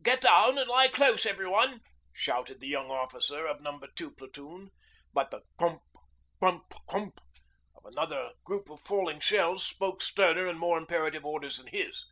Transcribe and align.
'Get 0.00 0.20
down 0.20 0.58
and 0.58 0.70
lie 0.70 0.86
close 0.86 1.26
everyone,' 1.26 1.80
shouted 2.12 2.60
the 2.60 2.68
young 2.68 2.88
officer 2.88 3.46
of 3.48 3.60
No. 3.60 3.80
2 3.80 4.12
Platoon, 4.12 4.70
but 5.12 5.32
the 5.32 5.40
'crump 5.58 5.82
crump 6.38 6.72
crump' 6.86 7.20
of 7.74 7.86
another 7.86 8.34
group 8.44 8.70
of 8.70 8.80
falling 8.80 9.18
shells 9.18 9.66
spoke 9.66 10.00
sterner 10.00 10.46
and 10.46 10.60
more 10.60 10.78
imperative 10.78 11.26
orders 11.26 11.56
than 11.56 11.66
his. 11.66 12.04